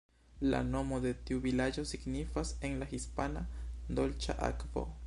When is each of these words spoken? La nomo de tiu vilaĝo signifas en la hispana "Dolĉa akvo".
La 0.51 0.61
nomo 0.69 0.97
de 1.03 1.11
tiu 1.27 1.43
vilaĝo 1.43 1.85
signifas 1.91 2.55
en 2.71 2.75
la 2.81 2.89
hispana 2.95 3.49
"Dolĉa 4.01 4.43
akvo". 4.53 4.91